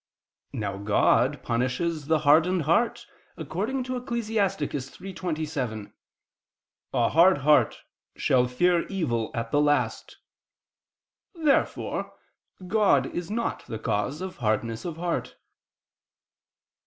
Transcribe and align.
Now 0.53 0.77
God 0.79 1.43
punishes 1.43 2.07
the 2.07 2.17
hardened 2.25 2.63
heart, 2.63 3.05
according 3.37 3.83
to 3.83 3.95
Ecclus. 3.97 4.31
3:27: 4.31 5.93
"A 6.91 7.09
hard 7.09 7.37
heart 7.37 7.83
shall 8.15 8.47
fear 8.47 8.87
evil 8.87 9.29
at 9.35 9.51
the 9.51 9.61
last." 9.61 10.17
Therefore 11.35 12.13
God 12.65 13.13
is 13.13 13.29
not 13.29 13.63
the 13.67 13.77
cause 13.77 14.21
of 14.21 14.37
hardness 14.37 14.85
of 14.85 14.97
heart. 14.97 15.35